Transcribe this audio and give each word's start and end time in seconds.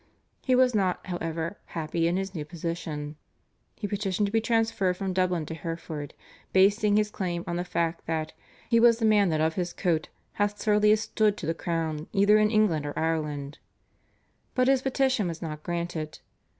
He 0.41 0.55
was 0.55 0.73
not, 0.73 1.05
however, 1.05 1.59
happy 1.77 2.07
in 2.07 2.17
his 2.17 2.33
new 2.33 2.43
position. 2.43 3.17
He 3.75 3.87
petitioned 3.87 4.25
to 4.25 4.31
be 4.31 4.41
transferred 4.41 4.97
from 4.97 5.13
Dublin 5.13 5.45
to 5.45 5.53
Hereford, 5.53 6.15
basing 6.53 6.97
his 6.97 7.11
claim 7.11 7.43
on 7.45 7.55
the 7.55 7.63
fact 7.63 8.07
that 8.07 8.33
"he 8.67 8.79
was 8.79 8.97
the 8.97 9.05
man 9.05 9.29
that 9.29 9.41
of 9.41 9.53
his 9.53 9.73
coat 9.73 10.09
hath 10.33 10.57
surlyest 10.59 11.03
stood 11.03 11.37
to 11.37 11.45
the 11.45 11.53
crown 11.53 12.07
either 12.13 12.39
in 12.39 12.49
England 12.49 12.87
or 12.87 12.97
Ireland." 12.97 13.59
But 14.55 14.67
his 14.67 14.81
petition 14.81 15.27
was 15.27 15.39
not 15.39 15.61
granted. 15.61 16.17